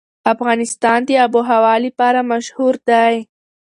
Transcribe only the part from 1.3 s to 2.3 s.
وهوا لپاره